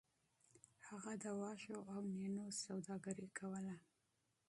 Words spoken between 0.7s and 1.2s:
هغه